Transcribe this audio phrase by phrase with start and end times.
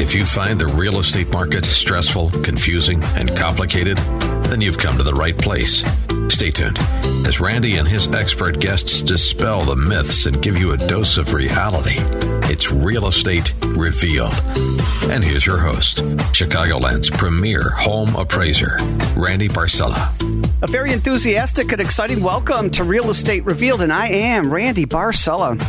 [0.00, 3.98] If you find the real estate market stressful, confusing, and complicated,
[4.48, 5.84] then you've come to the right place.
[6.34, 6.78] Stay tuned
[7.26, 11.34] as Randy and his expert guests dispel the myths and give you a dose of
[11.34, 11.98] reality.
[12.50, 14.34] It's Real Estate Revealed.
[15.04, 15.98] And here's your host,
[16.34, 18.76] Chicagoland's premier home appraiser,
[19.16, 20.10] Randy Barcella.
[20.60, 25.62] A very enthusiastic and exciting welcome to Real Estate Revealed, and I am Randy Barcella.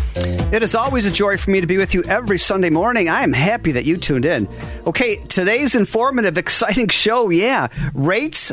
[0.51, 3.09] It is always a joy for me to be with you every Sunday morning.
[3.09, 4.49] I am happy that you tuned in.
[4.87, 8.51] Okay, today's informative, exciting show, yeah, rates,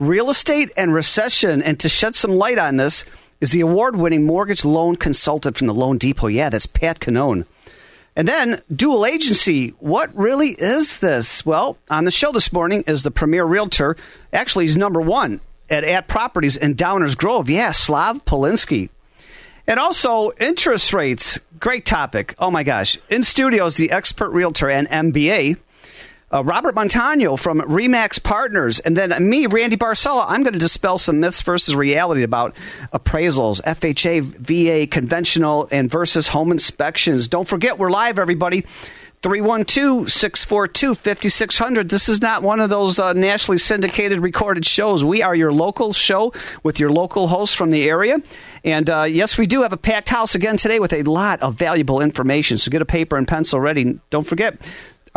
[0.00, 1.62] real estate, and recession.
[1.62, 3.04] And to shed some light on this
[3.40, 6.26] is the award winning mortgage loan consultant from the Loan Depot.
[6.26, 7.46] Yeah, that's Pat Cannone.
[8.18, 9.68] And then dual agency.
[9.78, 11.46] What really is this?
[11.46, 13.96] Well, on the show this morning is the premier realtor.
[14.32, 17.48] Actually, he's number one at At Properties in Downers Grove.
[17.48, 18.88] Yeah, Slav Polinsky.
[19.68, 21.38] And also interest rates.
[21.60, 22.34] Great topic.
[22.40, 22.98] Oh my gosh.
[23.08, 25.56] In studios, the expert realtor and MBA,
[26.32, 28.80] uh, Robert Montano from Remax Partners.
[28.80, 32.54] And then me, Randy Barcella, I'm going to dispel some myths versus reality about
[32.92, 37.28] appraisals, FHA, VA, conventional, and versus home inspections.
[37.28, 38.64] Don't forget, we're live, everybody.
[39.22, 41.88] 312 642 5600.
[41.88, 45.04] This is not one of those uh, nationally syndicated recorded shows.
[45.04, 48.18] We are your local show with your local hosts from the area.
[48.62, 51.54] And uh, yes, we do have a packed house again today with a lot of
[51.54, 52.58] valuable information.
[52.58, 53.98] So get a paper and pencil ready.
[54.10, 54.56] Don't forget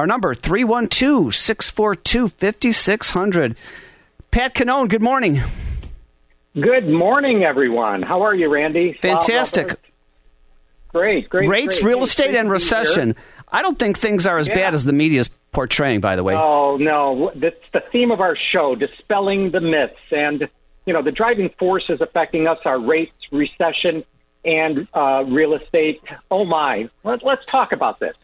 [0.01, 3.55] our number 312 642 5600.
[4.31, 5.43] Pat Cannone, good morning.
[6.59, 8.01] Good morning, everyone.
[8.01, 8.93] How are you, Randy?
[8.93, 9.75] Fantastic.
[10.87, 11.47] Great, great.
[11.47, 11.93] Rates, great.
[11.93, 13.15] real estate, and recession.
[13.51, 14.55] I don't think things are as Yeah.
[14.55, 16.35] bad as the media's portraying, by the way.
[16.35, 19.99] Oh no, that's the theme of our show: dispelling the myths.
[20.11, 20.49] And
[20.87, 24.03] you know, the driving forces affecting us are rates, recession,
[24.43, 26.01] and uh, real estate.
[26.31, 26.89] Oh my!
[27.03, 28.15] Let, let's talk about this.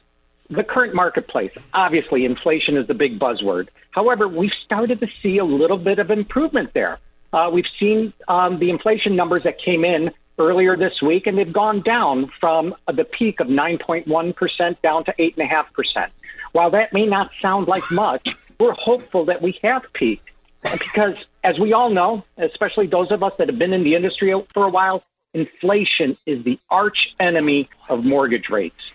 [0.49, 1.51] The current marketplace.
[1.73, 3.67] Obviously, inflation is the big buzzword.
[3.91, 6.99] However, we've started to see a little bit of improvement there.
[7.33, 11.51] Uh, we've seen um, the inflation numbers that came in earlier this week, and they've
[11.51, 16.09] gone down from the peak of 9.1% down to 8.5%.
[16.53, 20.29] While that may not sound like much, we're hopeful that we have peaked.
[20.63, 24.33] Because, as we all know, especially those of us that have been in the industry
[24.53, 28.91] for a while, inflation is the arch enemy of mortgage rates.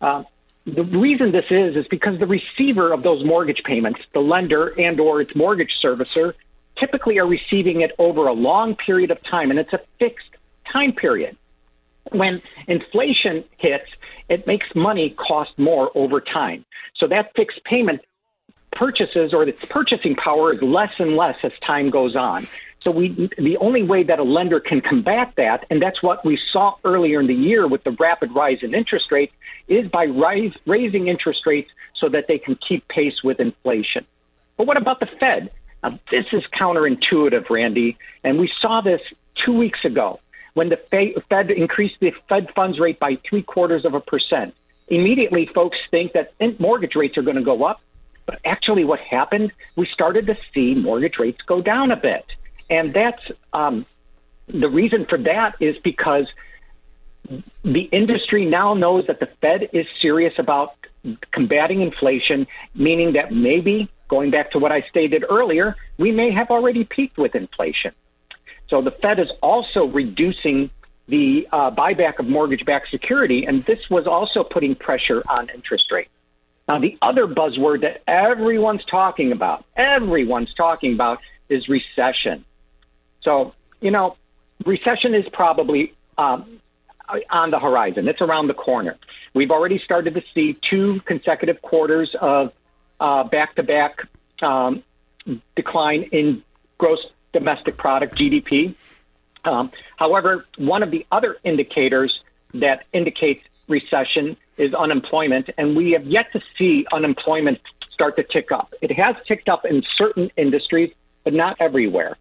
[0.00, 0.24] Uh,
[0.66, 5.00] the reason this is is because the receiver of those mortgage payments, the lender and
[5.00, 6.34] or its mortgage servicer,
[6.78, 10.28] typically are receiving it over a long period of time, and it's a fixed
[10.70, 11.36] time period.
[12.12, 13.90] When inflation hits,
[14.28, 16.64] it makes money cost more over time.
[16.96, 18.00] So that fixed payment
[18.72, 22.46] purchases or its purchasing power is less and less as time goes on.
[22.82, 26.38] So we, the only way that a lender can combat that, and that's what we
[26.50, 29.34] saw earlier in the year with the rapid rise in interest rates,
[29.68, 34.06] is by rise, raising interest rates so that they can keep pace with inflation.
[34.56, 35.50] But what about the Fed?
[35.82, 39.02] Now, this is counterintuitive, Randy, and we saw this
[39.44, 40.20] two weeks ago
[40.54, 40.76] when the
[41.28, 44.54] Fed increased the Fed funds rate by three quarters of a percent.
[44.88, 47.80] Immediately, folks think that mortgage rates are going to go up.
[48.26, 52.24] But actually, what happened, we started to see mortgage rates go down a bit.
[52.70, 53.22] And that's
[53.52, 53.84] um,
[54.46, 56.26] the reason for that is because
[57.62, 60.74] the industry now knows that the Fed is serious about
[61.32, 66.50] combating inflation, meaning that maybe, going back to what I stated earlier, we may have
[66.50, 67.92] already peaked with inflation.
[68.68, 70.70] So the Fed is also reducing
[71.08, 75.90] the uh, buyback of mortgage backed security, and this was also putting pressure on interest
[75.90, 76.10] rates.
[76.68, 82.44] Now, the other buzzword that everyone's talking about, everyone's talking about, is recession.
[83.22, 84.16] So, you know,
[84.64, 86.60] recession is probably um,
[87.30, 88.08] on the horizon.
[88.08, 88.96] It's around the corner.
[89.34, 92.52] We've already started to see two consecutive quarters of
[92.98, 94.06] back to back
[95.56, 96.42] decline in
[96.78, 96.98] gross
[97.32, 98.74] domestic product, GDP.
[99.44, 102.22] Um, however, one of the other indicators
[102.54, 108.52] that indicates recession is unemployment, and we have yet to see unemployment start to tick
[108.52, 108.74] up.
[108.82, 110.92] It has ticked up in certain industries,
[111.24, 112.16] but not everywhere.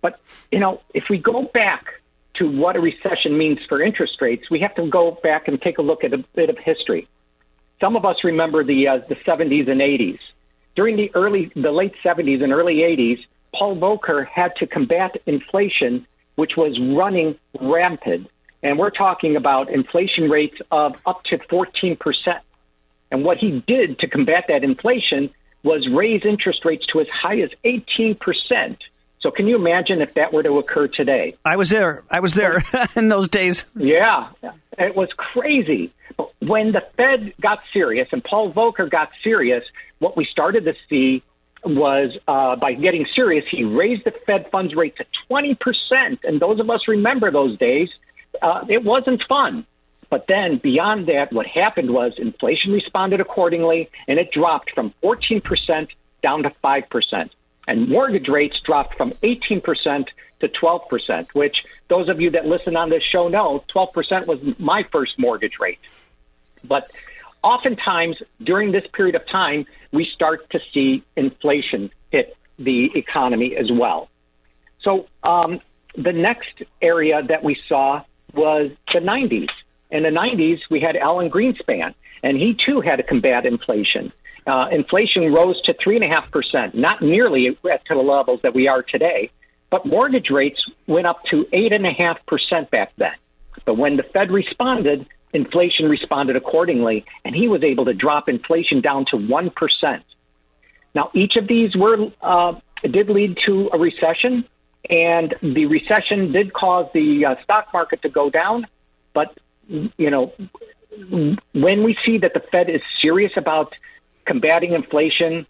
[0.00, 2.00] But, you know, if we go back
[2.34, 5.78] to what a recession means for interest rates, we have to go back and take
[5.78, 7.08] a look at a bit of history.
[7.80, 10.32] Some of us remember the uh, the 70s and 80s.
[10.74, 13.18] During the early, the late 70s and early 80s,
[13.52, 16.06] Paul Volcker had to combat inflation,
[16.36, 18.30] which was running rampant.
[18.62, 22.40] And we're talking about inflation rates of up to 14%.
[23.10, 25.30] And what he did to combat that inflation
[25.62, 28.76] was raise interest rates to as high as 18%.
[29.20, 31.34] So can you imagine if that were to occur today?
[31.44, 32.04] I was there.
[32.10, 32.62] I was there
[32.96, 33.64] in those days.
[33.74, 34.30] Yeah,
[34.78, 35.92] it was crazy.
[36.16, 39.64] But when the Fed got serious and Paul Volcker got serious,
[39.98, 41.22] what we started to see
[41.64, 46.18] was uh, by getting serious, he raised the Fed funds rate to 20%.
[46.24, 47.90] And those of us remember those days.
[48.40, 49.66] Uh, it wasn't fun.
[50.10, 55.88] But then beyond that, what happened was inflation responded accordingly, and it dropped from 14%
[56.22, 57.30] down to 5%.
[57.68, 60.06] And mortgage rates dropped from 18%
[60.40, 64.84] to 12%, which those of you that listen on this show know 12% was my
[64.90, 65.78] first mortgage rate.
[66.64, 66.90] But
[67.42, 73.70] oftentimes during this period of time, we start to see inflation hit the economy as
[73.70, 74.08] well.
[74.80, 75.60] So um,
[75.94, 79.50] the next area that we saw was the 90s.
[79.90, 81.92] In the 90s, we had Alan Greenspan,
[82.22, 84.10] and he too had to combat inflation.
[84.48, 89.30] Uh, inflation rose to 3.5%, not nearly at to the levels that we are today,
[89.68, 93.12] but mortgage rates went up to 8.5% back then.
[93.66, 98.80] But when the Fed responded, inflation responded accordingly, and he was able to drop inflation
[98.80, 100.02] down to 1%.
[100.94, 104.46] Now, each of these were uh, did lead to a recession,
[104.88, 108.66] and the recession did cause the uh, stock market to go down.
[109.12, 109.36] But
[109.68, 110.32] you know,
[111.52, 113.74] when we see that the Fed is serious about
[114.28, 115.46] combating inflation,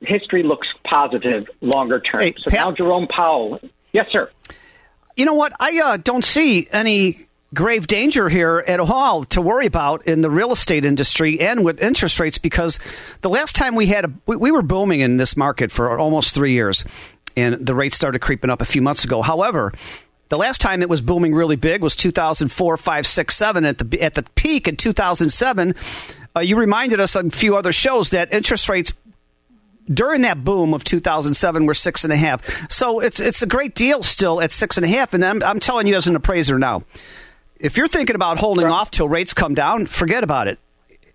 [0.00, 2.22] history looks positive longer term.
[2.22, 3.60] Hey, so Pat, now Jerome Powell,
[3.92, 4.30] yes, sir.
[5.16, 5.52] You know what?
[5.60, 10.30] I uh, don't see any grave danger here at all to worry about in the
[10.30, 12.78] real estate industry and with interest rates because
[13.22, 16.34] the last time we had a, we, we were booming in this market for almost
[16.34, 16.84] three years
[17.36, 19.22] and the rates started creeping up a few months ago.
[19.22, 19.72] However,
[20.28, 23.64] the last time it was booming really big was 2004, 5, 6, 7.
[23.64, 25.74] At the, at the peak in 2007,
[26.36, 28.92] uh, you reminded us on a few other shows that interest rates
[29.92, 32.70] during that boom of 2007 were six and a half.
[32.70, 35.14] So it's it's a great deal still at six and a half.
[35.14, 36.84] And I'm, I'm telling you as an appraiser now,
[37.58, 40.58] if you're thinking about holding off till rates come down, forget about it.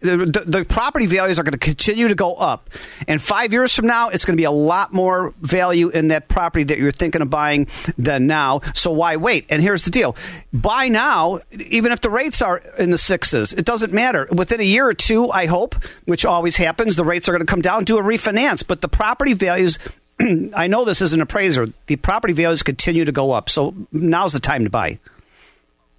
[0.01, 2.69] The, the, property values are going to continue to go up.
[3.07, 6.27] And five years from now, it's going to be a lot more value in that
[6.27, 7.67] property that you're thinking of buying
[7.97, 8.61] than now.
[8.73, 9.45] So why wait?
[9.49, 10.15] And here's the deal
[10.51, 13.53] buy now, even if the rates are in the sixes.
[13.53, 14.27] It doesn't matter.
[14.31, 15.75] Within a year or two, I hope,
[16.05, 18.65] which always happens, the rates are going to come down, do a refinance.
[18.65, 19.77] But the property values
[20.55, 21.67] I know this is an appraiser.
[21.87, 23.49] The property values continue to go up.
[23.49, 24.99] So now's the time to buy.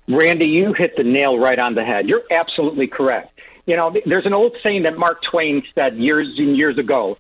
[0.09, 2.09] Randy, you hit the nail right on the head.
[2.09, 3.39] You're absolutely correct.
[3.67, 7.17] You know, there's an old saying that Mark Twain said years and years ago.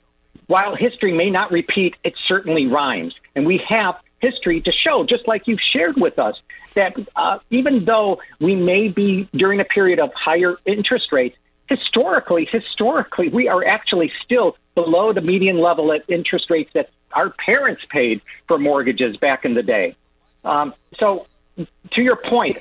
[0.46, 3.14] While history may not repeat, it certainly rhymes.
[3.34, 6.36] And we have history to show, just like you've shared with us,
[6.74, 11.36] that uh, even though we may be during a period of higher interest rates,
[11.68, 17.30] historically, historically, we are actually still below the median level at interest rates that our
[17.30, 19.96] parents paid for mortgages back in the day.
[20.44, 22.58] Um, so, to your point,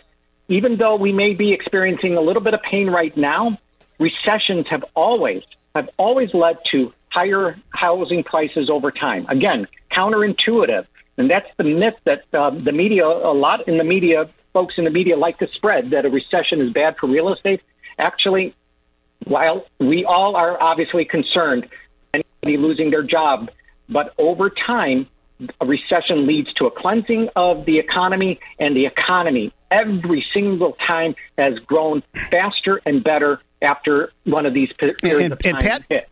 [0.50, 3.58] even though we may be experiencing a little bit of pain right now,
[4.02, 5.44] recessions have always
[5.76, 9.26] have always led to higher housing prices over time.
[9.30, 10.86] Again, counterintuitive,
[11.18, 14.84] and that's the myth that uh, the media, a lot in the media, folks in
[14.84, 17.62] the media like to spread that a recession is bad for real estate.
[17.98, 18.54] Actually,
[19.26, 21.70] while we all are obviously concerned,
[22.14, 23.50] anybody losing their job,
[23.88, 25.08] but over time,
[25.60, 31.16] a recession leads to a cleansing of the economy, and the economy every single time
[31.38, 35.84] has grown faster and better after one of these periods and, of time and Pat,
[35.90, 36.10] hit.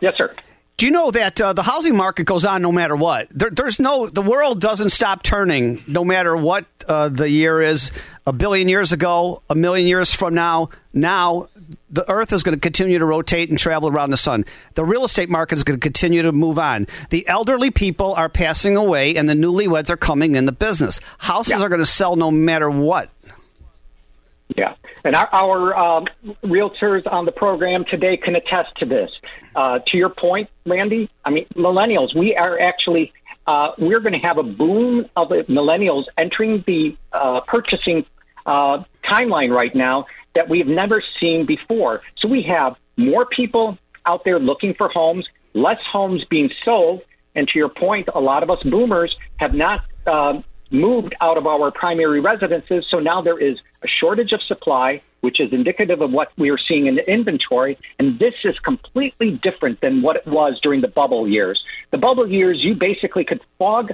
[0.00, 0.34] Yes, sir.
[0.78, 3.26] Do you know that uh, the housing market goes on no matter what?
[3.32, 7.90] There, there's no, the world doesn't stop turning no matter what uh, the year is.
[8.28, 11.48] A billion years ago, a million years from now, now
[11.90, 14.44] the Earth is going to continue to rotate and travel around the sun.
[14.74, 16.86] The real estate market is going to continue to move on.
[17.10, 21.00] The elderly people are passing away, and the newlyweds are coming in the business.
[21.18, 21.62] Houses yeah.
[21.62, 23.10] are going to sell no matter what.
[24.58, 24.74] Yeah,
[25.04, 26.06] and our, our um,
[26.42, 29.08] realtors on the program today can attest to this.
[29.54, 33.12] Uh, to your point, Randy, I mean, millennials, we are actually
[33.46, 38.04] uh, we're going to have a boom of millennials entering the uh, purchasing
[38.46, 42.02] uh, timeline right now that we have never seen before.
[42.16, 47.02] So we have more people out there looking for homes, less homes being sold,
[47.36, 51.46] and to your point, a lot of us boomers have not uh, moved out of
[51.46, 52.86] our primary residences.
[52.90, 56.58] So now there is a shortage of supply, which is indicative of what we are
[56.58, 57.78] seeing in the inventory.
[57.98, 61.62] And this is completely different than what it was during the bubble years.
[61.90, 63.92] The bubble years, you basically could fog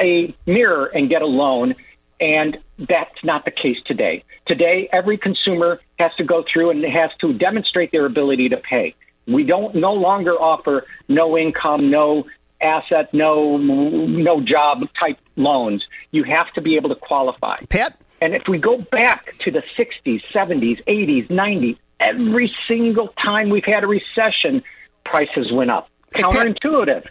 [0.00, 1.74] a mirror and get a loan.
[2.20, 4.24] And that's not the case today.
[4.46, 8.94] Today, every consumer has to go through and has to demonstrate their ability to pay.
[9.26, 12.26] We don't no longer offer no income, no
[12.60, 15.84] asset, no no job type loans.
[16.10, 17.56] You have to be able to qualify.
[17.68, 17.98] Pat?
[18.22, 23.64] And if we go back to the 60s, 70s, 80s, 90s, every single time we've
[23.64, 24.62] had a recession,
[25.04, 25.88] prices went up.
[26.14, 27.06] Hey, Pat- Counterintuitive.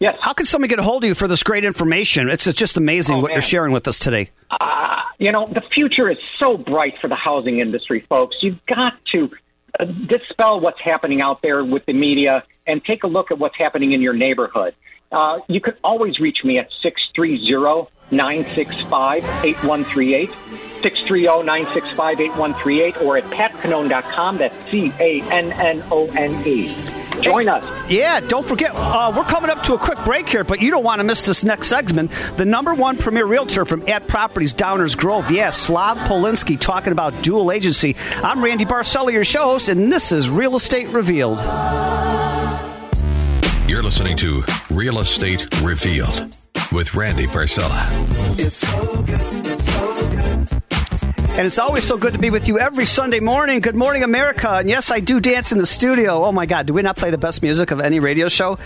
[0.00, 0.16] Yes.
[0.20, 2.30] How can somebody get a hold of you for this great information?
[2.30, 4.30] It's, it's just amazing Oh, what you're sharing with us today.
[4.50, 8.36] Uh, you know, the future is so bright for the housing industry, folks.
[8.40, 9.28] You've got to
[9.78, 13.56] uh, dispel what's happening out there with the media and take a look at what's
[13.56, 14.74] happening in your neighborhood.
[15.10, 20.30] Uh, you can always reach me at 630 965 8138.
[20.82, 24.38] 630 965 8138 or at patcannone.com.
[24.38, 26.97] That's C A N N O N E.
[27.22, 27.90] Join us.
[27.90, 30.84] Yeah, don't forget, uh, we're coming up to a quick break here, but you don't
[30.84, 32.10] want to miss this next segment.
[32.36, 35.30] The number one premier realtor from At Properties Downers Grove.
[35.30, 37.96] Yes, Slav Polinsky talking about dual agency.
[38.22, 41.38] I'm Randy Barcella, your show host, and this is Real Estate Revealed.
[43.68, 46.34] You're listening to Real Estate Revealed
[46.72, 47.86] with Randy Barcella.
[51.38, 53.60] And it's always so good to be with you every Sunday morning.
[53.60, 54.50] Good morning, America.
[54.50, 56.24] And yes, I do dance in the studio.
[56.24, 58.58] Oh my God, do we not play the best music of any radio show?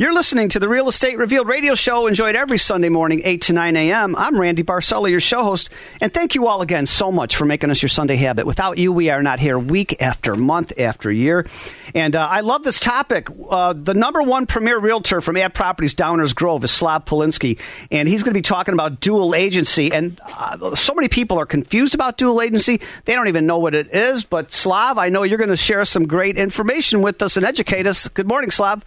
[0.00, 3.52] You're listening to the Real Estate Revealed radio show, enjoyed every Sunday morning, 8 to
[3.52, 4.16] 9 a.m.
[4.16, 5.68] I'm Randy Barcella, your show host.
[6.00, 8.46] And thank you all again so much for making us your Sunday habit.
[8.46, 11.46] Without you, we are not here week after month after year.
[11.94, 13.28] And uh, I love this topic.
[13.50, 17.58] Uh, the number one premier realtor from At Properties Downers Grove is Slav Polinsky.
[17.90, 19.92] And he's going to be talking about dual agency.
[19.92, 22.80] And uh, so many people are confused about dual agency.
[23.04, 24.24] They don't even know what it is.
[24.24, 27.86] But Slav, I know you're going to share some great information with us and educate
[27.86, 28.08] us.
[28.08, 28.82] Good morning, Slav.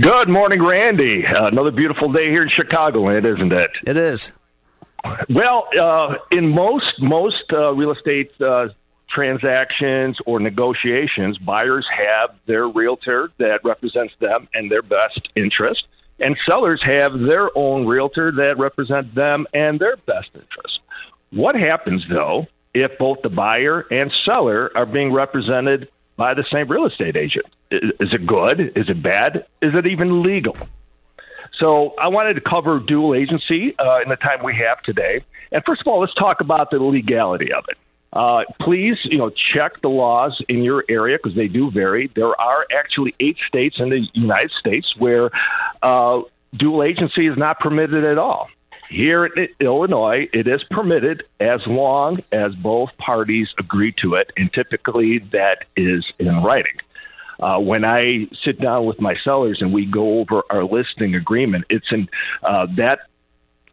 [0.00, 1.26] Good morning, Randy.
[1.26, 3.70] Uh, another beautiful day here in Chicagoland, isn't it?
[3.86, 4.32] It is.
[5.28, 8.68] Well, uh, in most most uh, real estate uh,
[9.10, 15.84] transactions or negotiations, buyers have their realtor that represents them and their best interest,
[16.18, 20.80] and sellers have their own realtor that represents them and their best interest.
[21.30, 26.68] What happens though if both the buyer and seller are being represented by the same
[26.68, 27.46] real estate agent?
[27.70, 28.72] Is it good?
[28.76, 29.46] Is it bad?
[29.60, 30.56] Is it even legal?
[31.58, 35.24] So I wanted to cover dual agency uh, in the time we have today.
[35.52, 37.78] And first of all, let's talk about the legality of it.
[38.12, 42.10] Uh, please, you know, check the laws in your area because they do vary.
[42.14, 45.30] There are actually eight states in the United States where
[45.82, 46.22] uh,
[46.56, 48.48] dual agency is not permitted at all.
[48.88, 54.52] Here in Illinois, it is permitted as long as both parties agree to it, and
[54.52, 56.78] typically that is in writing.
[57.40, 61.64] Uh, when I sit down with my sellers and we go over our listing agreement,
[61.70, 62.08] it's in
[62.42, 63.00] uh, that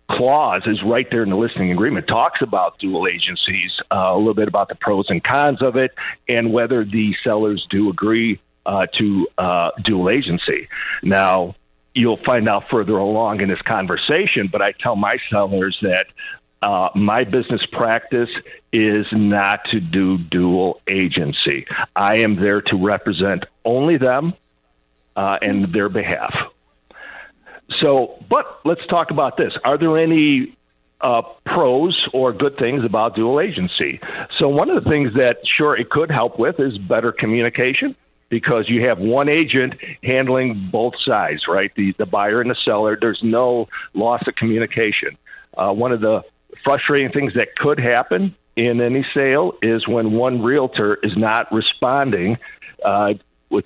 [0.09, 2.07] clause is right there in the listing agreement.
[2.07, 5.91] Talks about dual agencies, uh, a little bit about the pros and cons of it,
[6.27, 10.67] and whether the sellers do agree uh, to uh, dual agency.
[11.01, 11.55] Now,
[11.93, 16.07] you'll find out further along in this conversation, but I tell my sellers that
[16.61, 18.29] uh, my business practice
[18.71, 21.65] is not to do dual agency.
[21.95, 24.33] I am there to represent only them
[25.15, 26.33] uh, and their behalf.
[27.81, 29.53] So, but let's talk about this.
[29.63, 30.55] Are there any
[30.99, 33.99] uh, pros or good things about dual agency?
[34.37, 37.95] So, one of the things that sure it could help with is better communication
[38.29, 41.71] because you have one agent handling both sides, right?
[41.75, 42.97] The the buyer and the seller.
[42.99, 45.17] There's no loss of communication.
[45.57, 46.23] Uh, one of the
[46.63, 52.37] frustrating things that could happen in any sale is when one realtor is not responding
[52.83, 53.13] uh,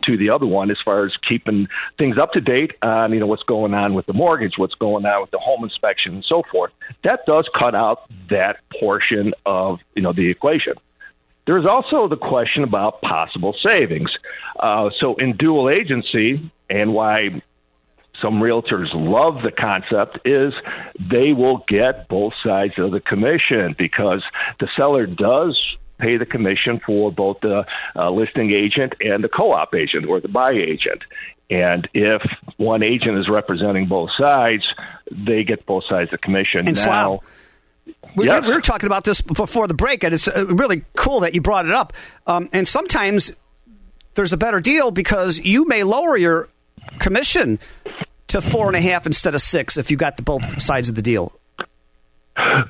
[0.03, 3.27] to the other one as far as keeping things up to date on you know
[3.27, 6.43] what's going on with the mortgage, what's going on with the home inspection, and so
[6.51, 6.71] forth.
[7.03, 10.73] That does cut out that portion of you know the equation.
[11.45, 14.17] There's also the question about possible savings.
[14.59, 17.41] Uh, so in dual agency, and why
[18.21, 20.53] some realtors love the concept is
[20.99, 24.23] they will get both sides of the commission because
[24.59, 25.59] the seller does
[25.97, 30.27] pay the commission for both the uh, listing agent and the co-op agent or the
[30.27, 31.03] buy agent.
[31.49, 32.21] And if
[32.57, 34.63] one agent is representing both sides,
[35.11, 36.67] they get both sides of the commission.
[36.67, 37.21] And now,
[38.15, 38.41] We, Yes.
[38.43, 41.41] we were talking about this before the break, and it's uh, really cool that you
[41.41, 41.93] brought it up.
[42.25, 43.31] Um, and sometimes
[44.15, 46.49] there's a better deal because you may lower your
[46.99, 47.59] commission
[48.27, 50.95] to four and a half instead of six if you got the both sides of
[50.95, 51.39] the deal.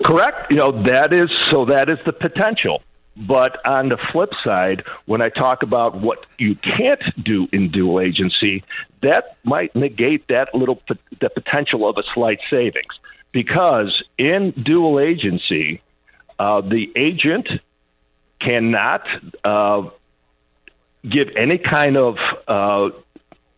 [0.06, 0.52] Correct.
[0.52, 2.82] You know, that is so that is the potential.
[3.18, 8.02] But on the flip side, when I talk about what you can't do in dual
[8.02, 8.64] agency,
[9.02, 10.82] that might negate that little
[11.20, 12.94] the potential of a slight savings
[13.32, 15.82] because in dual agency,
[16.40, 17.48] uh, the agent
[18.42, 19.06] cannot
[19.44, 19.90] uh,
[21.10, 22.90] give any kind of uh,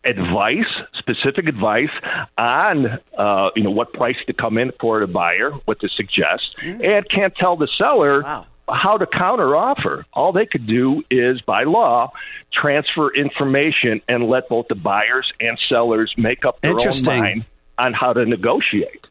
[0.04, 0.66] advice,
[0.98, 1.90] specific advice
[2.36, 6.56] on uh, you know what price to come in for a buyer, what to suggest,
[6.62, 6.84] mm.
[6.84, 8.46] and can't tell the seller wow.
[8.68, 10.06] how to counter offer.
[10.12, 12.12] All they could do is by law
[12.52, 17.44] transfer information and let both the buyers and sellers make up their own mind
[17.78, 19.06] on how to negotiate.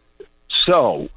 [0.65, 1.09] So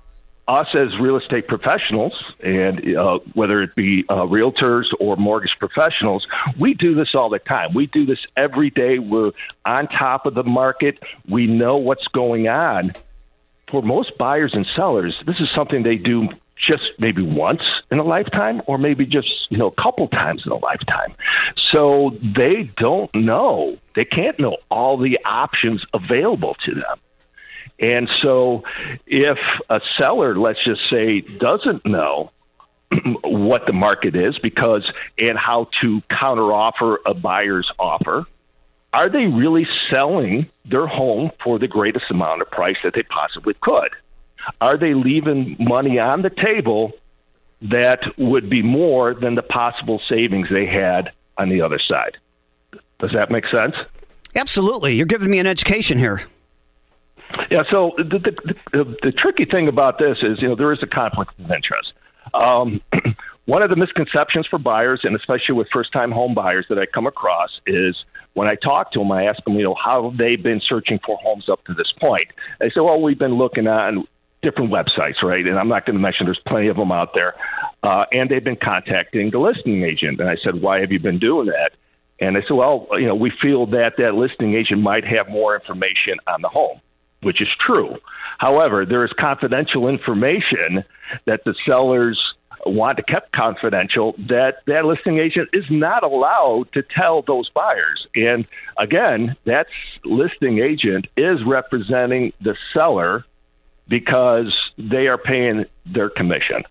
[0.51, 6.27] us as real estate professionals, and uh, whether it be uh, realtors or mortgage professionals,
[6.59, 7.73] we do this all the time.
[7.73, 8.99] We do this every day.
[8.99, 9.31] We're
[9.65, 10.99] on top of the market.
[11.29, 12.93] We know what's going on.
[13.71, 16.29] For most buyers and sellers, this is something they do
[16.69, 20.53] just maybe once in a lifetime or maybe just you know a couple times in
[20.53, 21.11] a lifetime
[21.73, 26.99] so they don't know they can't know all the options available to them
[27.81, 28.65] and so,
[29.07, 29.39] if
[29.71, 32.31] a seller, let's just say, doesn't know
[33.25, 38.27] what the market is because and how to counteroffer a buyer's offer,
[38.93, 43.55] are they really selling their home for the greatest amount of price that they possibly
[43.63, 43.91] could?
[44.61, 46.93] Are they leaving money on the table
[47.63, 52.19] that would be more than the possible savings they had on the other side?
[52.99, 53.75] Does that make sense?
[54.35, 54.97] Absolutely.
[54.97, 56.23] You're giving me an education here.
[57.51, 57.63] Yeah.
[57.71, 60.87] So the, the, the, the tricky thing about this is, you know, there is a
[60.87, 61.93] conflict of interest.
[62.35, 62.81] Um,
[63.47, 67.07] one of the misconceptions for buyers, and especially with first-time home buyers that I come
[67.07, 67.97] across, is
[68.35, 71.17] when I talk to them, I ask them, you know, how they've been searching for
[71.17, 72.27] homes up to this point.
[72.61, 74.07] They say, well, we've been looking on
[74.43, 75.47] different websites, right?
[75.47, 77.35] And I'm not going to mention there's plenty of them out there.
[77.83, 80.21] Uh, and they've been contacting the listing agent.
[80.21, 81.73] And I said, why have you been doing that?
[82.21, 85.55] And they said, well, you know, we feel that that listing agent might have more
[85.55, 86.81] information on the home
[87.23, 87.97] which is true.
[88.39, 90.85] However, there is confidential information
[91.27, 92.19] that the sellers
[92.67, 98.07] want to keep confidential that that listing agent is not allowed to tell those buyers.
[98.15, 98.47] And
[98.79, 99.67] again, that
[100.05, 103.25] listing agent is representing the seller
[103.89, 106.63] because they are paying their commission.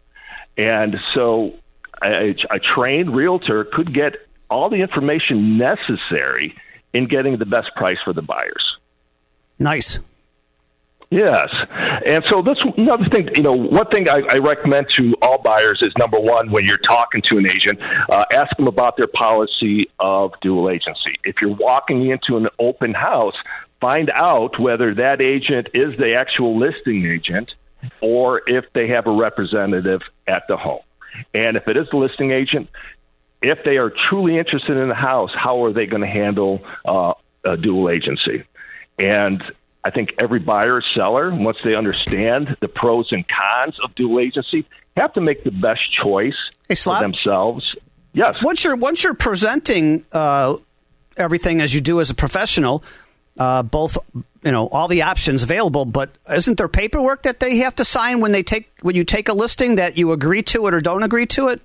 [0.57, 1.53] And so
[2.03, 4.15] a, a trained realtor could get
[4.49, 6.55] all the information necessary
[6.93, 8.77] in getting the best price for the buyers.
[9.59, 9.99] Nice.
[11.11, 11.47] Yes,
[12.05, 13.29] and so this another thing.
[13.35, 16.77] You know, one thing I, I recommend to all buyers is number one, when you're
[16.77, 21.15] talking to an agent, uh, ask them about their policy of dual agency.
[21.23, 23.33] If you're walking into an open house,
[23.81, 27.49] find out whether that agent is the actual listing agent
[28.01, 30.81] or if they have a representative at the home.
[31.33, 32.69] And if it is the listing agent,
[33.41, 37.13] if they are truly interested in the house, how are they going to handle uh,
[37.43, 38.43] a dual agency?
[38.99, 39.41] And
[39.83, 44.19] I think every buyer or seller, once they understand the pros and cons of dual
[44.19, 44.65] agency,
[44.97, 46.35] have to make the best choice
[46.67, 47.75] hey, for themselves.
[48.13, 48.35] Yes.
[48.43, 50.57] Once you're once you're presenting uh,
[51.15, 52.83] everything as you do as a professional,
[53.37, 53.97] uh, both
[54.43, 58.19] you know all the options available, but isn't there paperwork that they have to sign
[58.19, 61.03] when they take when you take a listing that you agree to it or don't
[61.03, 61.61] agree to it?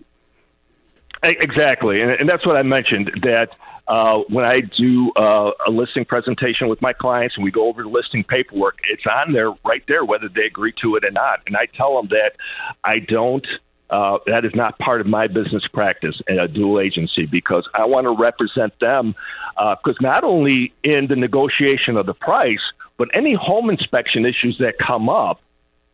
[1.23, 3.49] Exactly, and, and that's what I mentioned that
[3.87, 7.83] uh, when I do uh, a listing presentation with my clients and we go over
[7.83, 11.41] the listing paperwork, it's on there right there whether they agree to it or not.
[11.47, 12.33] And I tell them that
[12.83, 13.47] I don't.
[13.91, 17.87] Uh, that is not part of my business practice in a dual agency because I
[17.87, 19.15] want to represent them.
[19.57, 22.63] Because uh, not only in the negotiation of the price,
[22.97, 25.43] but any home inspection issues that come up,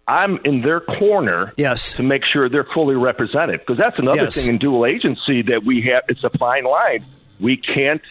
[0.06, 1.92] I'm in their corner yes.
[1.94, 3.60] to make sure they're fully represented.
[3.60, 4.36] Because that's another yes.
[4.36, 6.04] thing in dual agency that we have.
[6.08, 7.04] It's a fine line
[7.40, 8.02] we can't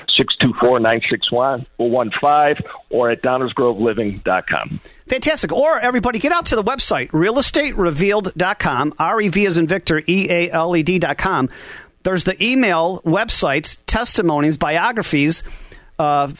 [0.09, 4.79] 630-624-9615 or at downersgroveliving.com.
[5.07, 5.51] Fantastic.
[5.51, 11.49] Or everybody get out to the website, realestaterevealed.com, R-E-V as in Victor, E-A-L-E-D.com.
[12.01, 15.43] There's the email, websites, testimonies, biographies,
[15.99, 16.31] uh,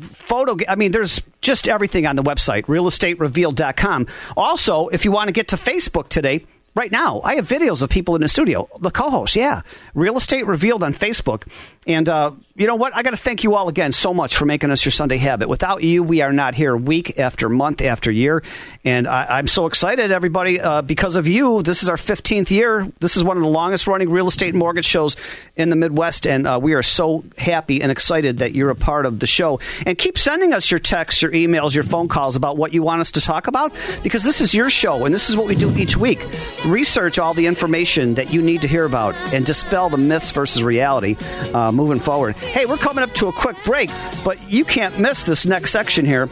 [0.00, 5.32] photo i mean there's just everything on the website realestaterevealed.com also if you want to
[5.32, 7.20] get to facebook today right now.
[7.22, 9.62] I have videos of people in the studio the co-host yeah.
[9.94, 11.44] Real estate revealed on facebook.
[11.86, 12.94] And uh, you know what?
[12.96, 15.48] I got to thank you all again so much for making us your sunday habit.
[15.48, 18.42] Without you we are not here week after month after year.
[18.84, 21.62] And I, am so excited everybody uh, because of you.
[21.62, 22.90] This is our 15th year.
[23.00, 25.16] This is one of the longest running real estate mortgage shows
[25.56, 26.26] in the midwest.
[26.26, 29.60] And uh, we are so happy and excited that you're a part of the show.
[29.86, 33.00] And keep sending us your texts your emails your phone calls about what you want
[33.00, 35.74] us to talk about because this is your show and this is what we do
[35.76, 36.20] each week
[36.66, 40.62] research all the information that you need to hear about and dispel the myths versus
[40.62, 41.16] reality
[41.52, 42.36] uh, moving forward.
[42.36, 43.90] Hey, we're coming up to a quick break,
[44.24, 46.28] but you can't miss this next section here.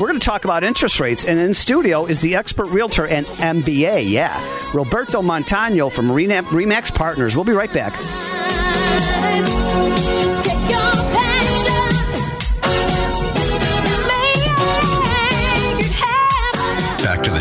[0.00, 3.26] We're going to talk about interest rates, and in studio is the expert realtor and
[3.26, 4.38] MBA, yeah,
[4.74, 7.36] Roberto Montano from Remax Partners.
[7.36, 7.92] We'll be right back.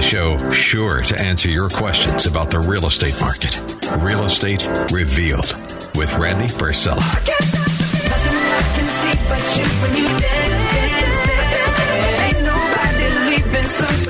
[0.09, 3.55] Show, sure to answer your questions about the real estate market.
[3.99, 5.55] Real Estate Revealed
[5.95, 6.97] with Randy Barcella.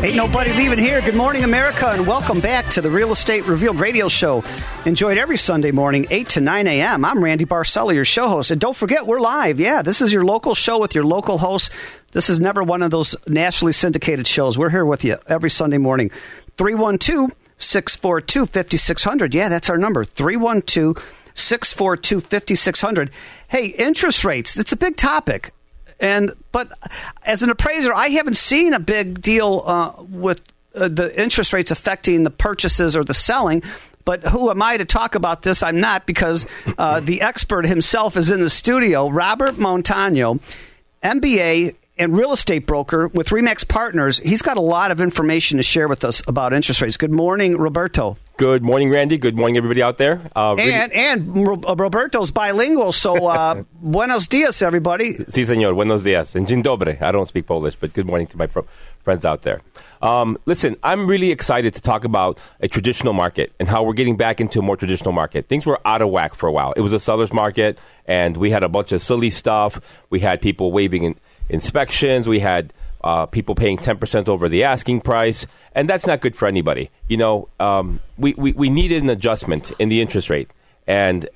[0.01, 1.01] Ain't nobody leaving here.
[1.01, 4.45] Good morning, America, and welcome back to the Real Estate Revealed radio show.
[4.85, 7.03] Enjoyed every Sunday morning, 8 to 9 a.m.
[7.03, 8.49] I'm Randy Barcella, your show host.
[8.49, 9.59] And don't forget, we're live.
[9.59, 11.73] Yeah, this is your local show with your local host.
[12.13, 14.57] This is never one of those nationally syndicated shows.
[14.57, 16.11] We're here with you every Sunday morning.
[16.55, 19.33] 312 642 5600.
[19.33, 20.05] Yeah, that's our number.
[20.05, 20.95] 312
[21.33, 23.11] 642 5600.
[23.49, 25.51] Hey, interest rates, it's a big topic.
[25.99, 26.71] And but
[27.23, 30.41] as an appraiser, I haven't seen a big deal uh, with
[30.75, 33.63] uh, the interest rates affecting the purchases or the selling.
[34.05, 35.61] But who am I to talk about this?
[35.61, 36.45] I'm not because
[36.77, 39.09] uh, the expert himself is in the studio.
[39.09, 40.39] Robert Montano,
[41.03, 44.19] MBA and real estate broker with Remax Partners.
[44.19, 46.97] He's got a lot of information to share with us about interest rates.
[46.97, 48.17] Good morning, Roberto.
[48.39, 49.17] Good morning, Randy.
[49.17, 50.21] Good morning, everybody out there.
[50.33, 55.15] Uh, and and uh, Roberto's bilingual, so uh, buenos dias, everybody.
[55.27, 55.75] Sí, señor.
[55.75, 56.35] Buenos dias.
[56.35, 57.01] And dzień dobry.
[57.01, 58.61] I don't speak Polish, but good morning to my fr-
[59.03, 59.59] friends out there.
[60.01, 64.15] Um, listen, I'm really excited to talk about a traditional market and how we're getting
[64.15, 65.49] back into a more traditional market.
[65.49, 66.71] Things were out of whack for a while.
[66.77, 69.81] It was a seller's market, and we had a bunch of silly stuff.
[70.09, 71.15] We had people waiving in,
[71.49, 72.29] inspections.
[72.29, 72.71] We had
[73.03, 76.89] uh, people paying 10% over the asking price, and that's not good for anybody.
[77.07, 80.49] You know, um, we, we, we needed an adjustment in the interest rate.
[80.87, 81.27] And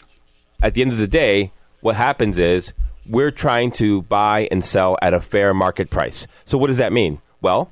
[0.62, 2.74] at the end of the day, what happens is
[3.08, 6.28] we're trying to buy and sell at a fair market price.
[6.46, 7.22] So what does that mean?
[7.42, 7.72] Well,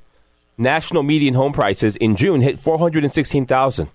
[0.58, 3.90] national median home prices in June hit 416,000.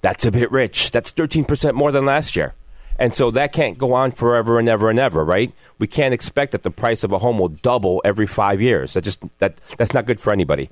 [0.00, 0.90] That's a bit rich.
[0.90, 2.54] That's 13% more than last year.
[3.00, 5.52] And so that can't go on forever and ever and ever, right?
[5.78, 8.92] We can't expect that the price of a home will double every five years.
[8.92, 10.68] That just that that's not good for anybody.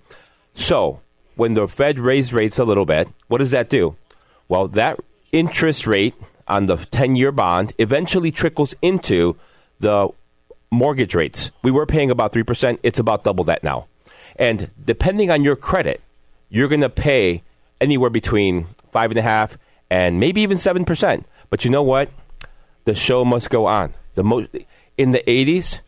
[0.55, 1.01] So
[1.37, 3.97] when the Fed raised rates a little bit, what does that do?
[4.47, 5.01] Well, that
[5.33, 6.15] interest rate
[6.47, 9.37] on the 10 year bond eventually trickles into
[9.81, 10.09] the
[10.71, 11.51] mortgage rates.
[11.63, 12.79] We were paying about 3%.
[12.83, 13.87] It's about double that now.
[14.37, 16.03] And depending on your credit,
[16.51, 17.43] you're going to pay
[17.81, 19.57] anywhere between 5.5
[19.91, 21.25] and maybe even 7%.
[21.51, 22.11] But you know what?
[22.85, 23.93] The show must go on.
[24.15, 24.49] The most
[24.97, 25.81] in the '80s,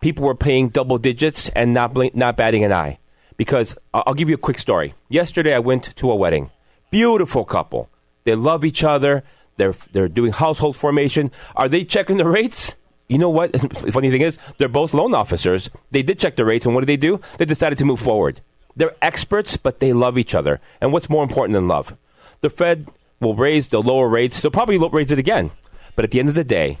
[0.00, 2.98] people were paying double digits and not not batting an eye.
[3.36, 4.94] Because I'll give you a quick story.
[5.08, 6.50] Yesterday, I went to a wedding.
[6.90, 7.88] Beautiful couple.
[8.22, 9.24] They love each other.
[9.56, 11.30] They're they're doing household formation.
[11.56, 12.74] Are they checking the rates?
[13.08, 13.54] You know what?
[13.92, 15.68] Funny thing is, they're both loan officers.
[15.90, 17.20] They did check the rates, and what did they do?
[17.38, 18.40] They decided to move forward.
[18.76, 20.60] They're experts, but they love each other.
[20.80, 21.96] And what's more important than love?
[22.40, 22.88] The Fed
[23.24, 24.40] will raise the lower rates.
[24.40, 25.50] They'll probably raise it again.
[25.96, 26.78] But at the end of the day,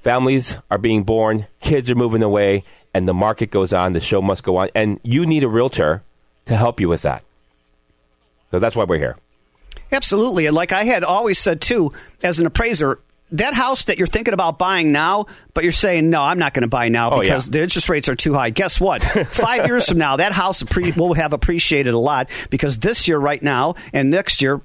[0.00, 3.92] families are being born, kids are moving away, and the market goes on.
[3.92, 4.70] The show must go on.
[4.74, 6.02] And you need a realtor
[6.46, 7.22] to help you with that.
[8.50, 9.16] So that's why we're here.
[9.90, 10.46] Absolutely.
[10.46, 11.92] And like I had always said, too,
[12.22, 12.98] as an appraiser,
[13.34, 16.62] that house that you're thinking about buying now, but you're saying no, I'm not going
[16.62, 17.52] to buy now Oh, because yeah.
[17.52, 18.50] the interest rates are too high.
[18.50, 19.02] Guess what?
[19.28, 20.64] Five years from now, that house
[20.96, 24.60] will have appreciated a lot because this year, right now, and next year,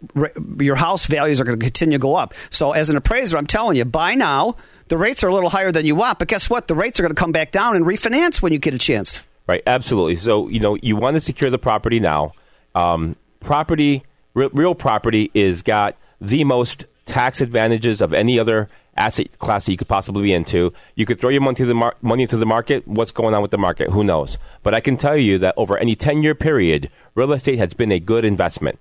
[0.59, 2.33] your house values are going to continue to go up.
[2.49, 4.55] So, as an appraiser, I'm telling you, buy now.
[4.87, 6.67] The rates are a little higher than you want, but guess what?
[6.67, 9.19] The rates are going to come back down and refinance when you get a chance.
[9.47, 10.15] Right, absolutely.
[10.15, 12.31] So you know you want to secure the property now.
[12.75, 14.03] Um, property,
[14.33, 19.71] re- real property, is got the most tax advantages of any other asset class that
[19.71, 20.71] you could possibly be into.
[20.95, 22.87] You could throw your money to the mar- money into the market.
[22.87, 23.89] What's going on with the market?
[23.89, 24.37] Who knows?
[24.61, 27.91] But I can tell you that over any ten year period, real estate has been
[27.91, 28.79] a good investment.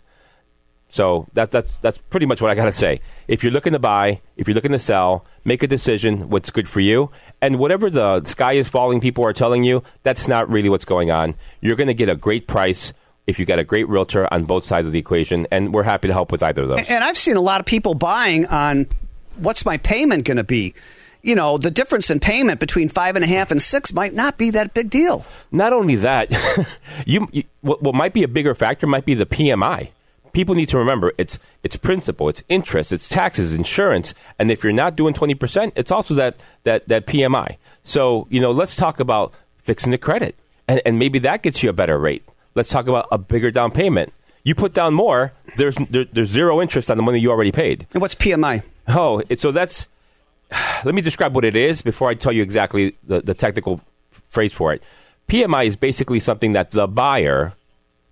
[0.90, 3.00] So that, that's that's pretty much what I got to say.
[3.28, 6.68] If you're looking to buy, if you're looking to sell, make a decision what's good
[6.68, 7.10] for you.
[7.42, 11.10] And whatever the sky is falling people are telling you, that's not really what's going
[11.10, 11.34] on.
[11.60, 12.92] You're going to get a great price
[13.28, 16.08] if you got a great realtor on both sides of the equation, and we're happy
[16.08, 16.88] to help with either of those.
[16.88, 18.86] And I've seen a lot of people buying on
[19.36, 20.74] what's my payment going to be.
[21.20, 24.38] You know, the difference in payment between five and a half and six might not
[24.38, 25.26] be that big deal.
[25.52, 26.30] Not only that,
[27.06, 29.90] you, you what, what might be a bigger factor might be the PMI.
[30.32, 34.72] People need to remember it's it's principal, it's interest, it's taxes, insurance, and if you're
[34.72, 37.56] not doing twenty percent, it's also that that that PMI.
[37.82, 40.36] So you know, let's talk about fixing the credit,
[40.68, 42.24] and, and maybe that gets you a better rate.
[42.54, 44.12] Let's talk about a bigger down payment.
[44.44, 47.86] You put down more, there's there, there's zero interest on the money you already paid.
[47.92, 48.62] And what's PMI?
[48.88, 49.88] Oh, it, so that's.
[50.84, 53.80] Let me describe what it is before I tell you exactly the, the technical
[54.28, 54.82] phrase for it.
[55.28, 57.52] PMI is basically something that the buyer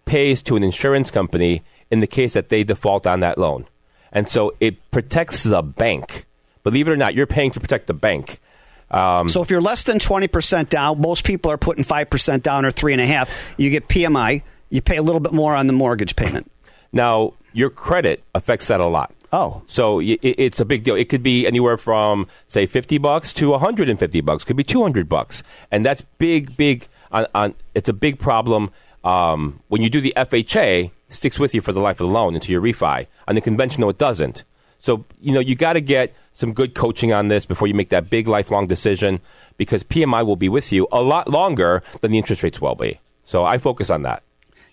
[0.05, 3.67] pays to an insurance company in the case that they default on that loan.
[4.13, 6.27] And so it protects the bank.
[6.63, 8.41] Believe it or not, you're paying to protect the bank.
[8.91, 12.71] Um, So if you're less than 20% down, most people are putting 5% down or
[12.71, 13.29] 3.5.
[13.57, 14.43] You get PMI.
[14.71, 16.51] You pay a little bit more on the mortgage payment.
[16.93, 19.13] Now, your credit affects that a lot.
[19.33, 19.63] Oh.
[19.67, 20.95] So it's a big deal.
[20.95, 24.45] It could be anywhere from say 50 bucks to 150 bucks.
[24.45, 25.43] Could be 200 bucks.
[25.71, 28.71] And that's big big on, on it's a big problem
[29.05, 32.13] um, when you do the FHA, it sticks with you for the life of the
[32.13, 33.07] loan into your refi.
[33.29, 34.45] On the conventional it doesn't.
[34.79, 37.89] So, you know, you got to get some good coaching on this before you make
[37.89, 39.21] that big lifelong decision
[39.57, 43.01] because PMI will be with you a lot longer than the interest rates will be.
[43.25, 44.23] So I focus on that.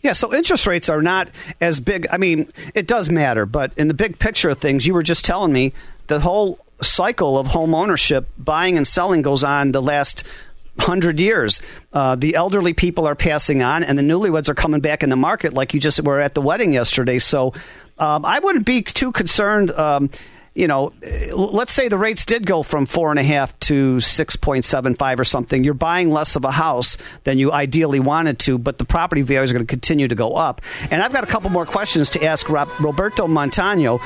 [0.02, 2.06] Yeah, so interest rates are not as big.
[2.12, 5.24] I mean, it does matter, but in the big picture of things, you were just
[5.24, 5.72] telling me
[6.08, 10.26] the whole cycle of home ownership, buying and selling, goes on the last
[10.80, 11.62] hundred years.
[11.94, 15.16] Uh, the elderly people are passing on, and the newlyweds are coming back in the
[15.16, 17.20] market, like you just were at the wedding yesterday.
[17.20, 17.54] So
[17.98, 19.72] um, I wouldn't be too concerned.
[19.72, 20.10] Um,
[20.56, 20.94] you know,
[21.34, 24.94] let's say the rates did go from four and a half to six point seven
[24.94, 25.64] five or something.
[25.64, 29.50] You're buying less of a house than you ideally wanted to, but the property values
[29.50, 30.62] are going to continue to go up.
[30.92, 34.00] And I've got a couple more questions to ask Rob, Roberto Montano.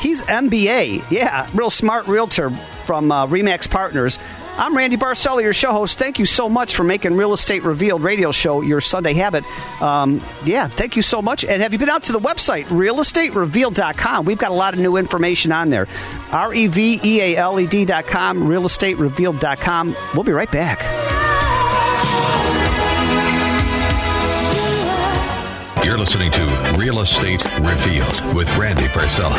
[0.00, 2.50] He's MBA, yeah, real smart realtor
[2.86, 4.18] from uh, Remax Partners.
[4.58, 5.98] I'm Randy Barcella, your show host.
[5.98, 9.44] Thank you so much for making Real Estate Revealed radio show your Sunday habit.
[9.80, 11.44] Um, yeah, thank you so much.
[11.44, 14.24] And have you been out to the website, realestaterevealed.com?
[14.26, 15.88] We've got a lot of new information on there.
[16.30, 19.96] R E V E A L E D.com, realestaterevealed.com.
[20.14, 20.80] We'll be right back.
[25.92, 29.36] You're listening to Real Estate Revealed with Randy Barcella.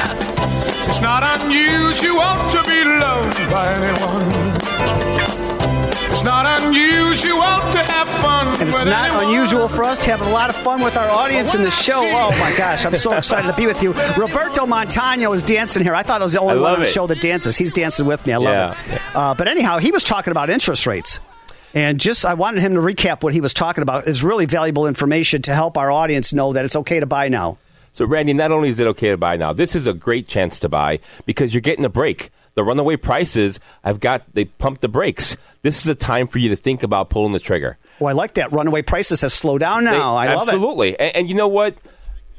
[0.88, 4.54] It's not unusual to be loved by anyone.
[6.12, 7.39] It's not unusual
[7.72, 8.50] to have fun.
[8.62, 9.34] And it's with not anyone.
[9.34, 12.00] unusual for us to have a lot of fun with our audience in the show.
[12.04, 13.94] Oh my gosh, I'm so excited to be with you.
[14.16, 15.96] Roberto Montano is dancing here.
[15.96, 16.92] I thought I was the only one love on the it.
[16.92, 17.58] show that dances.
[17.58, 18.34] He's dancing with me.
[18.34, 18.96] I love Yeah.
[18.96, 19.02] it.
[19.16, 21.20] Uh, but anyhow, he was talking about interest rates.
[21.74, 24.08] And just, I wanted him to recap what he was talking about.
[24.08, 27.58] It's really valuable information to help our audience know that it's okay to buy now.
[27.94, 30.60] So, Randy, not only is it okay to buy now, this is a great chance
[30.60, 32.32] to buy because you're getting a break.
[32.56, 35.36] The runaway prices, I've got, they pumped the brakes.
[35.64, 37.78] This is a time for you to think about pulling the trigger.
[38.00, 38.52] Oh, I like that.
[38.52, 40.20] Runaway prices has slowed down now.
[40.22, 40.52] They- I love it.
[40.52, 41.00] absolutely.
[41.00, 41.76] And, and you know what?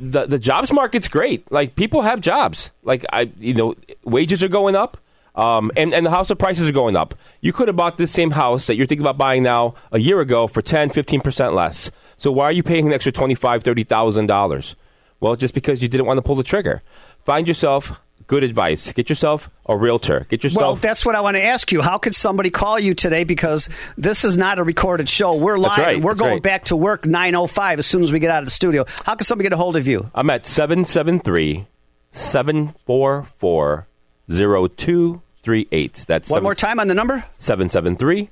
[0.00, 1.50] The the jobs market's great.
[1.52, 2.70] Like people have jobs.
[2.82, 4.96] Like I, you know, wages are going up.
[5.34, 7.14] Um, and, and the house of prices are going up.
[7.40, 10.20] You could have bought this same house that you're thinking about buying now a year
[10.20, 11.90] ago for 10, 15% less.
[12.18, 14.74] So why are you paying an extra $25,000, $30,000?
[15.20, 16.82] Well, just because you didn't want to pull the trigger.
[17.24, 18.92] Find yourself good advice.
[18.92, 20.26] Get yourself a realtor.
[20.28, 20.60] Get yourself.
[20.60, 21.82] Well, that's what I want to ask you.
[21.82, 23.24] How could somebody call you today?
[23.24, 25.34] Because this is not a recorded show.
[25.34, 25.78] We're live.
[25.78, 26.42] Right, We're going right.
[26.42, 28.84] back to work 9.05 as soon as we get out of the studio.
[29.04, 30.10] How can somebody get a hold of you?
[30.14, 31.66] I'm at 773
[32.12, 33.88] 744
[34.28, 36.04] 0238.
[36.06, 37.24] That's One seven- more time on the number?
[37.38, 38.30] 773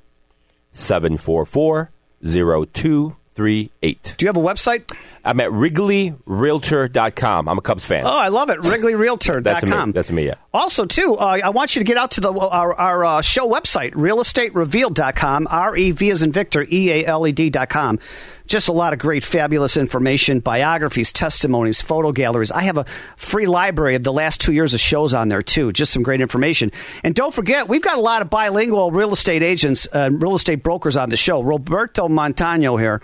[0.71, 1.91] 744
[2.23, 4.15] 0238.
[4.17, 4.83] Do you have a website?
[5.25, 7.47] I'm at WrigleyRealtor.com.
[7.49, 8.05] I'm a Cubs fan.
[8.05, 8.59] Oh, I love it.
[8.59, 9.43] WrigleyRealtor.com.
[9.43, 9.91] That's me.
[9.91, 10.35] That's me, yeah.
[10.53, 13.49] Also, too, uh, I want you to get out to the our, our uh, show
[13.49, 17.99] website, realestaterevealed.com, R-E-V as in Victor, E-A-L-E-D.com.
[18.45, 22.51] Just a lot of great, fabulous information, biographies, testimonies, photo galleries.
[22.51, 25.71] I have a free library of the last two years of shows on there, too.
[25.71, 26.71] Just some great information.
[27.03, 30.61] And don't forget, we've got a lot of bilingual real estate agents and real estate
[30.61, 31.41] brokers on the show.
[31.41, 33.01] Roberto Montano here.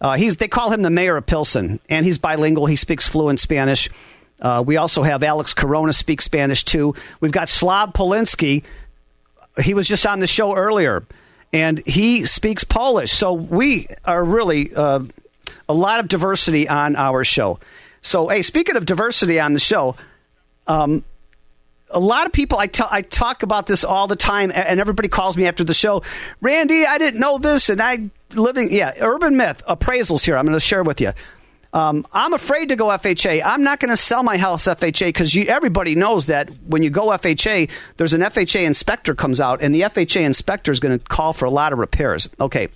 [0.00, 2.66] Uh, he's they call him the mayor of Pilsen, and he's bilingual.
[2.66, 3.88] He speaks fluent Spanish.
[4.40, 6.94] Uh, we also have Alex Corona speak Spanish too.
[7.20, 8.62] We've got Slav Polinsky.
[9.62, 11.04] He was just on the show earlier,
[11.52, 13.12] and he speaks Polish.
[13.12, 15.00] So we are really uh,
[15.68, 17.58] a lot of diversity on our show.
[18.02, 19.96] So hey, speaking of diversity on the show,
[20.66, 21.04] um,
[21.90, 25.08] a lot of people I tell I talk about this all the time, and everybody
[25.08, 26.02] calls me after the show.
[26.40, 30.36] Randy, I didn't know this, and I living yeah urban myth appraisals here.
[30.36, 31.12] I'm going to share with you.
[31.76, 33.42] Um, I'm afraid to go FHA.
[33.44, 37.08] I'm not going to sell my house FHA because everybody knows that when you go
[37.08, 41.34] FHA, there's an FHA inspector comes out, and the FHA inspector is going to call
[41.34, 42.30] for a lot of repairs.
[42.40, 42.68] Okay.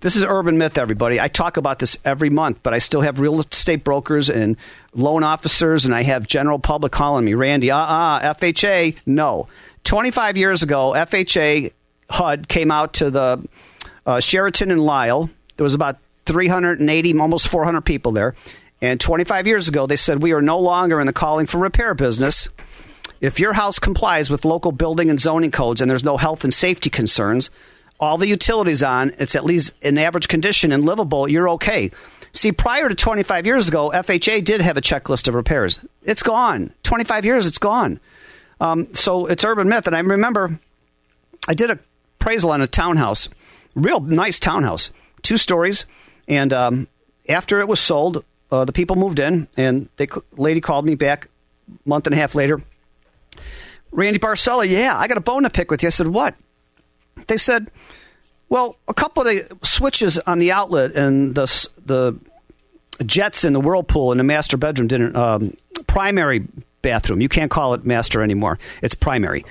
[0.00, 1.20] This is urban myth, everybody.
[1.20, 4.56] I talk about this every month, but I still have real estate brokers and
[4.94, 9.46] loan officers, and I have general public calling me, Randy, uh uh FHA, no.
[9.84, 11.72] 25 years ago, FHA
[12.08, 13.46] HUD came out to the
[14.06, 15.30] uh, Sheraton and Lisle.
[15.56, 15.98] There was about
[16.30, 18.36] 380, almost 400 people there.
[18.80, 21.92] And 25 years ago, they said, We are no longer in the calling for repair
[21.94, 22.48] business.
[23.20, 26.54] If your house complies with local building and zoning codes and there's no health and
[26.54, 27.50] safety concerns,
[27.98, 31.90] all the utilities on, it's at least in average condition and livable, you're okay.
[32.32, 35.84] See, prior to 25 years ago, FHA did have a checklist of repairs.
[36.04, 36.72] It's gone.
[36.84, 38.00] 25 years, it's gone.
[38.60, 39.86] Um, so it's urban myth.
[39.86, 40.58] And I remember
[41.48, 41.78] I did a
[42.20, 43.28] appraisal on a townhouse,
[43.74, 44.90] real nice townhouse,
[45.22, 45.86] two stories.
[46.30, 46.88] And um,
[47.28, 51.28] after it was sold, uh, the people moved in, and the lady called me back
[51.68, 52.62] a month and a half later.
[53.90, 55.88] Randy Barcella, yeah, I got a bone to pick with you.
[55.88, 56.36] I said, what?
[57.26, 57.70] They said,
[58.48, 62.18] well, a couple of the switches on the outlet and the the
[63.04, 65.54] jets in the whirlpool in the master bedroom didn't um,
[65.86, 66.44] primary
[66.82, 67.20] bathroom.
[67.20, 68.58] You can't call it master anymore.
[68.82, 69.44] It's primary.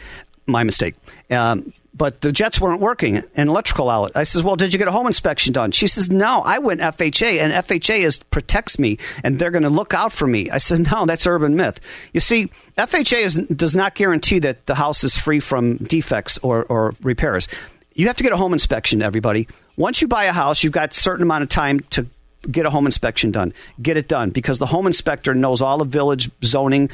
[0.46, 0.96] My mistake.
[1.30, 4.13] Um, but the jets weren't working an electrical outlet.
[4.15, 5.71] I says, well, did you get a home inspection done?
[5.71, 9.69] She says, no, I went FHA and FHA is protects me and they're going to
[9.69, 10.49] look out for me.
[10.49, 11.81] I said, no, that's urban myth.
[12.13, 16.63] You see, FHA is, does not guarantee that the house is free from defects or,
[16.63, 17.49] or repairs.
[17.93, 19.49] You have to get a home inspection, everybody.
[19.75, 22.07] Once you buy a house, you've got a certain amount of time to
[22.49, 23.53] get a home inspection done.
[23.81, 26.91] Get it done because the home inspector knows all the village zoning,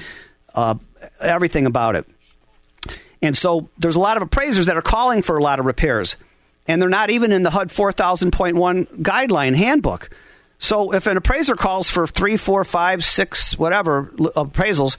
[0.55, 0.73] uh,
[1.21, 2.07] everything about it.
[3.25, 6.15] And so there's a lot of appraisers that are calling for a lot of repairs,
[6.67, 10.09] and they're not even in the HUD 4000.1 guideline handbook.
[10.57, 14.97] So if an appraiser calls for three, four, five, six, whatever appraisals,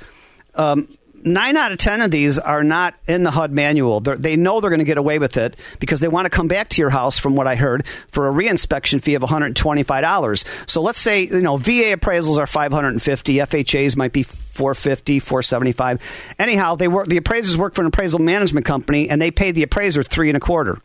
[0.54, 0.88] um,
[1.26, 4.00] nine out of ten of these are not in the HUD manual.
[4.00, 6.48] They're, they know they're going to get away with it because they want to come
[6.48, 9.56] back to your house, from what I heard, for a reinspection fee of one hundred
[9.56, 10.44] twenty-five dollars.
[10.66, 14.22] So let's say you know VA appraisals are five hundred and fifty, FHA's might be
[14.22, 19.30] 450 475 anyhow they work the appraisers work for an appraisal management company and they
[19.30, 20.78] pay the appraiser three and a quarter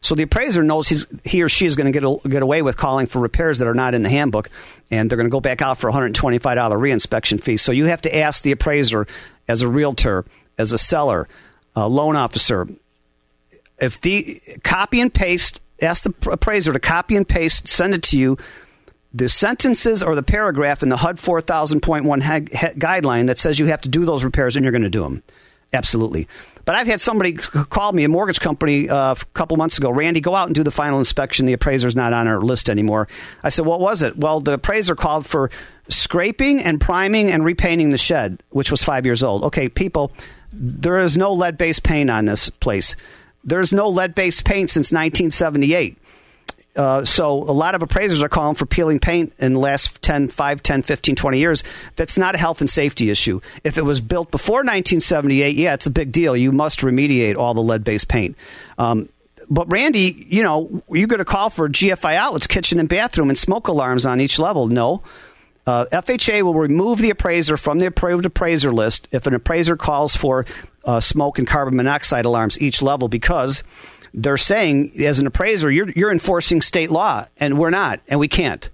[0.00, 2.76] so the appraiser knows he's, he or she is going to get, get away with
[2.76, 4.50] calling for repairs that are not in the handbook,
[4.90, 7.56] and they're going to go back out for a $125 reinspection fee.
[7.56, 9.06] So you have to ask the appraiser
[9.48, 10.24] as a realtor,
[10.58, 11.28] as a seller,
[11.74, 12.68] a loan officer,
[13.78, 18.18] if the copy and paste, ask the appraiser to copy and paste, send it to
[18.18, 18.38] you
[19.12, 23.88] the sentences or the paragraph in the HUD 4000.1 guideline that says you have to
[23.88, 25.22] do those repairs and you're going to do them.
[25.72, 26.28] Absolutely.
[26.66, 29.88] But I've had somebody call me, a mortgage company, uh, a couple months ago.
[29.88, 31.46] Randy, go out and do the final inspection.
[31.46, 33.06] The appraiser's not on our list anymore.
[33.44, 34.18] I said, what was it?
[34.18, 35.48] Well, the appraiser called for
[35.88, 39.44] scraping and priming and repainting the shed, which was five years old.
[39.44, 40.10] Okay, people,
[40.52, 42.96] there is no lead based paint on this place.
[43.44, 45.96] There's no lead based paint since 1978.
[46.76, 50.28] Uh, so a lot of appraisers are calling for peeling paint in the last 10,
[50.28, 51.64] 5, 10, 15, 20 years.
[51.96, 53.40] That's not a health and safety issue.
[53.64, 56.36] If it was built before 1978, yeah, it's a big deal.
[56.36, 58.36] You must remediate all the lead-based paint.
[58.78, 59.08] Um,
[59.48, 63.38] but Randy, you know, you're going to call for GFI outlets, kitchen and bathroom, and
[63.38, 64.66] smoke alarms on each level.
[64.66, 65.02] No.
[65.66, 70.14] Uh, FHA will remove the appraiser from the approved appraiser list if an appraiser calls
[70.14, 70.44] for
[70.84, 73.62] uh, smoke and carbon monoxide alarms each level because–
[74.16, 78.28] they're saying as an appraiser, you're, you're enforcing state law, and we're not, and we
[78.28, 78.68] can't.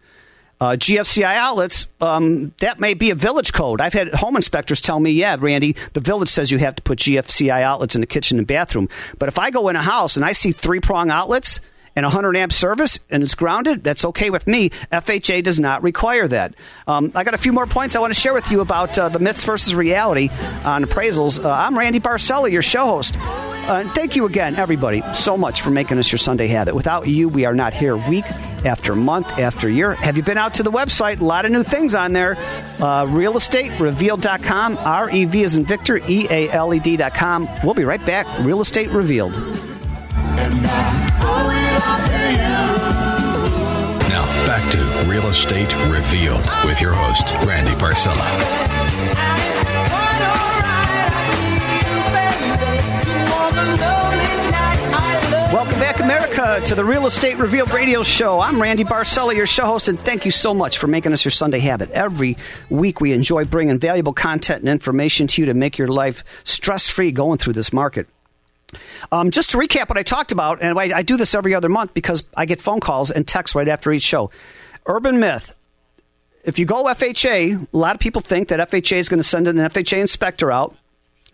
[0.61, 3.81] Uh, GFCI outlets, um, that may be a village code.
[3.81, 7.01] I've had home inspectors tell me, yeah, Randy, the village says you have to put
[7.01, 8.89] GFCI outlets in the kitchen and bathroom.
[9.19, 11.59] But if I go in a house and I see three prong outlets
[11.97, 14.71] and 100 amp service and it's grounded, that's okay with me.
[14.91, 16.55] FHA does not require that.
[16.87, 19.09] Um, I got a few more points I want to share with you about uh,
[19.09, 20.29] the myths versus reality
[20.65, 21.43] on appraisals.
[21.43, 23.17] Uh, I'm Randy Barcella, your show host.
[23.19, 26.75] Uh, thank you again, everybody, so much for making us your Sunday habit.
[26.75, 28.25] Without you, we are not here week
[28.65, 29.95] after month after year.
[29.95, 31.21] Have you been out to the website?
[31.21, 32.33] A lot of new things on there.
[32.81, 37.49] Uh, realestaterevealed.com, R E V is in Victor, E A L E D.com.
[37.63, 38.27] We'll be right back.
[38.41, 39.33] Real Estate Revealed.
[44.63, 48.17] Back to Real Estate Revealed with your host, Randy Barcella.
[55.53, 58.41] Welcome back, America, to the Real Estate Revealed radio show.
[58.41, 61.33] I'm Randy Barcella, your show host, and thank you so much for making us your
[61.33, 61.91] Sunday habit.
[61.91, 62.37] Every
[62.71, 66.89] week, we enjoy bringing valuable content and information to you to make your life stress
[66.89, 68.09] free going through this market.
[69.11, 71.69] Um, just to recap what I talked about, and I, I do this every other
[71.69, 74.31] month because I get phone calls and texts right after each show.
[74.87, 75.55] Urban myth.
[76.45, 79.47] If you go FHA, a lot of people think that FHA is going to send
[79.47, 80.75] an FHA inspector out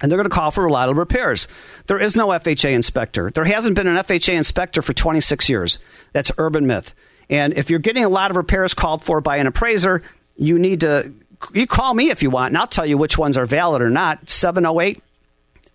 [0.01, 1.49] and they're going to call for a lot of repairs.
[1.87, 3.31] There is no FHA inspector.
[3.31, 5.79] There hasn't been an FHA inspector for 26 years.
[6.13, 6.95] That's urban myth.
[7.31, 10.03] And if you're getting a lot of repairs called for by an appraiser,
[10.37, 11.13] you need to
[11.53, 13.91] you call me if you want, and I'll tell you which ones are valid or
[13.91, 14.29] not.
[14.29, 15.01] 708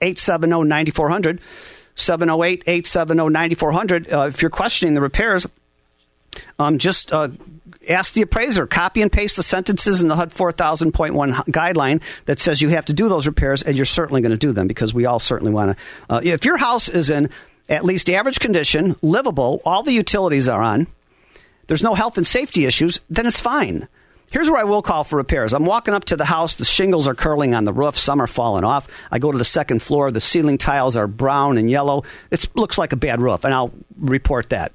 [0.04, 1.42] 870 9400.
[1.96, 4.12] 708 870 9400.
[4.12, 5.46] Uh, if you're questioning the repairs,
[6.58, 7.30] um, just uh,
[7.90, 10.92] ask the appraiser, copy and paste the sentences in the HUD 4000.1
[11.50, 14.52] guideline that says you have to do those repairs, and you're certainly going to do
[14.52, 15.84] them because we all certainly want to.
[16.10, 17.30] Uh, if your house is in
[17.70, 20.88] at least average condition, livable, all the utilities are on,
[21.68, 23.88] there's no health and safety issues, then it's fine.
[24.34, 25.54] Here's where I will call for repairs.
[25.54, 26.56] I'm walking up to the house.
[26.56, 28.00] The shingles are curling on the roof.
[28.00, 28.88] Some are falling off.
[29.12, 30.10] I go to the second floor.
[30.10, 32.04] The ceiling tiles are brown and yellow.
[32.32, 34.72] It looks like a bad roof, and I'll report that.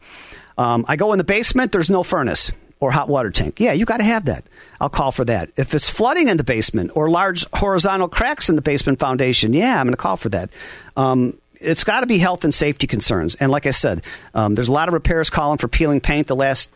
[0.56, 1.72] Um, I go in the basement.
[1.72, 3.58] There's no furnace or hot water tank.
[3.58, 4.44] Yeah, you got to have that.
[4.80, 5.50] I'll call for that.
[5.56, 9.80] If it's flooding in the basement or large horizontal cracks in the basement foundation, yeah,
[9.80, 10.50] I'm going to call for that.
[10.96, 13.34] Um, it's got to be health and safety concerns.
[13.34, 14.02] And like I said,
[14.34, 16.70] um, there's a lot of repairs calling for peeling paint the last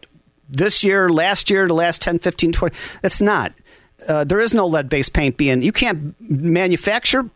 [0.52, 2.76] this year, last year, the last 10, 15, 20.
[3.00, 3.52] That's not.
[4.06, 5.62] Uh, there is no lead based paint being.
[5.62, 7.28] You can't manufacture,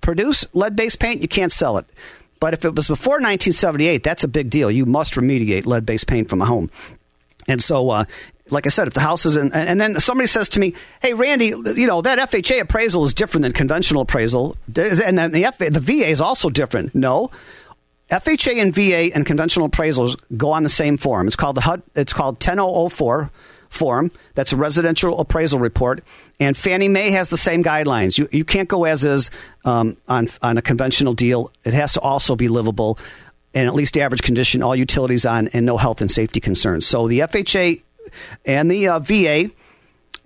[0.00, 1.22] produce lead based paint.
[1.22, 1.86] You can't sell it.
[2.40, 4.70] But if it was before 1978, that's a big deal.
[4.70, 6.70] You must remediate lead based paint from a home.
[7.46, 8.04] And so, uh,
[8.50, 11.14] like I said, if the house is in, and then somebody says to me, "Hey,
[11.14, 15.80] Randy, you know that FHA appraisal is different than conventional appraisal, and then the, the
[15.80, 17.30] VA is also different." No,
[18.10, 21.26] FHA and VA and conventional appraisals go on the same form.
[21.26, 21.82] It's called the HUD.
[21.94, 23.30] It's called 10004
[23.68, 24.10] form.
[24.34, 26.02] That's a residential appraisal report.
[26.40, 28.18] And Fannie Mae has the same guidelines.
[28.18, 29.30] You, you can't go as is
[29.64, 31.52] um, on, on a conventional deal.
[31.64, 32.98] It has to also be livable
[33.54, 36.86] and at least average condition, all utilities on, and no health and safety concerns.
[36.86, 37.82] So the FHA
[38.44, 39.50] and the uh, VA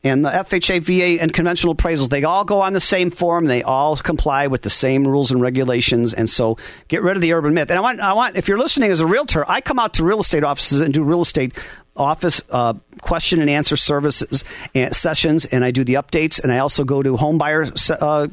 [0.05, 3.47] and the FHA, VA, and conventional appraisals, they all go on the same form.
[3.47, 6.13] They all comply with the same rules and regulations.
[6.13, 7.71] And so get rid of the urban myth.
[7.71, 10.05] And I want, I want, if you're listening as a realtor, I come out to
[10.05, 11.57] real estate offices and do real estate
[11.97, 14.45] office uh, question and answer services
[14.75, 16.43] and sessions, and I do the updates.
[16.43, 18.29] And I also go to home buyer uh,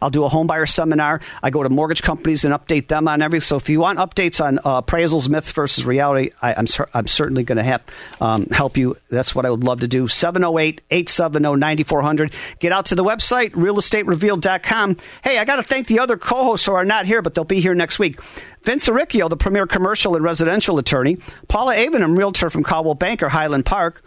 [0.00, 1.20] I'll do a home buyer seminar.
[1.42, 3.40] I go to mortgage companies and update them on every.
[3.40, 7.06] So if you want updates on uh, appraisals, myths versus reality, I, am cer- I'm
[7.06, 7.80] certainly going to
[8.20, 8.96] um, help you.
[9.08, 10.08] That's what I would love to do.
[10.08, 12.32] 708 870 9400.
[12.58, 14.96] Get out to the website, realestaterevealed.com.
[15.22, 17.44] Hey, I got to thank the other co hosts who are not here, but they'll
[17.44, 18.20] be here next week.
[18.62, 21.18] Vince Aricchio, the premier commercial and residential attorney.
[21.48, 24.04] Paula Avenham, realtor from Coldwell Banker, Highland Park.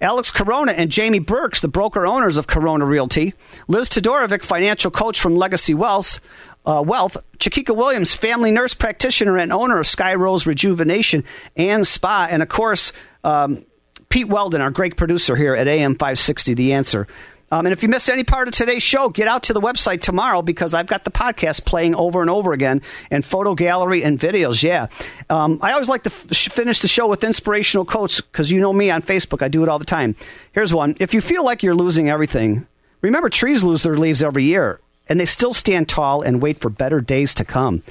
[0.00, 3.34] Alex Corona and Jamie Burks, the broker owners of Corona Realty,
[3.68, 6.20] Liz Todorovic, financial coach from Legacy Wealth,
[6.64, 11.24] uh, Wealth, Chiquita Williams, family nurse practitioner and owner of Sky Rose Rejuvenation
[11.56, 12.92] and Spa, and of course,
[13.24, 13.64] um,
[14.08, 17.06] Pete Weldon, our great producer here at AM 560, The Answer.
[17.52, 20.02] Um, and if you missed any part of today's show, get out to the website
[20.02, 22.80] tomorrow because I've got the podcast playing over and over again
[23.10, 24.62] and photo gallery and videos.
[24.62, 24.86] Yeah.
[25.28, 28.72] Um, I always like to f- finish the show with inspirational quotes because you know
[28.72, 29.42] me on Facebook.
[29.42, 30.14] I do it all the time.
[30.52, 32.66] Here's one If you feel like you're losing everything,
[33.00, 34.78] remember trees lose their leaves every year
[35.08, 37.82] and they still stand tall and wait for better days to come.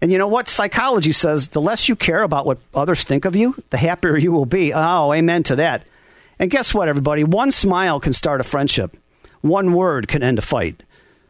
[0.00, 0.48] And you know what?
[0.48, 4.32] Psychology says the less you care about what others think of you, the happier you
[4.32, 4.72] will be.
[4.74, 5.82] Oh, amen to that.
[6.38, 7.24] And guess what, everybody?
[7.24, 8.96] One smile can start a friendship.
[9.40, 10.82] One word can end a fight.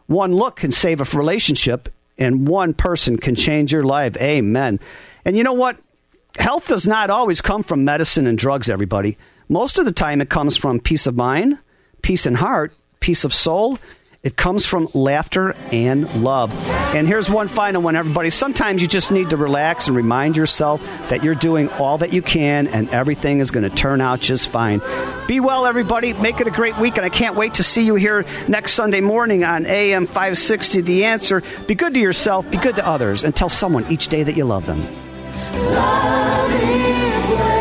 [0.07, 1.89] One look can save a relationship.
[2.19, 4.17] And one person can change your life.
[4.17, 4.81] Amen.
[5.25, 5.79] And you know what?
[6.39, 9.17] Health does not always come from medicine and drugs, everybody.
[9.49, 11.59] Most of the time, it comes from peace of mind,
[12.03, 13.79] peace in heart, peace of soul,
[14.29, 16.53] It comes from laughter and love.
[16.95, 18.29] And here's one final one, everybody.
[18.29, 22.21] Sometimes you just need to relax and remind yourself that you're doing all that you
[22.21, 24.83] can and everything is going to turn out just fine.
[25.27, 26.13] Be well, everybody.
[26.13, 29.01] Make it a great week, and I can't wait to see you here next Sunday
[29.01, 31.43] morning on AM 560 The Answer.
[31.67, 34.45] Be good to yourself, be good to others, and tell someone each day that you
[34.45, 34.87] love them.
[35.55, 37.58] Love